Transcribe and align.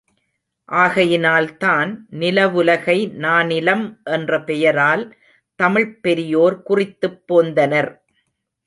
ஆகையினால்தான் 0.69 1.91
நிலவுலகை 2.11 2.97
நானிலம் 3.19 3.85
என்ற 4.09 4.43
பெயரால் 4.43 5.05
தமிழ்ப் 5.59 5.97
பெரியோர் 6.01 6.61
குறித்துப் 6.63 7.21
போந்தனர். 7.27 7.91